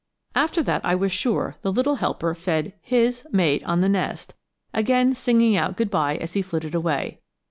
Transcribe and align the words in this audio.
After 0.33 0.63
that 0.63 0.83
I 0.83 0.95
was 0.95 1.11
sure 1.11 1.57
the 1.61 1.71
little 1.71 1.97
helper 1.97 2.33
fed 2.33 2.73
his(?) 2.81 3.23
mate 3.31 3.63
on 3.65 3.81
the 3.81 3.87
nest, 3.87 4.33
again 4.73 5.13
singing 5.13 5.55
out 5.55 5.77
good 5.77 5.91
by 5.91 6.17
as 6.17 6.33
he 6.33 6.41
flitted 6.41 6.73
away. 6.73 7.19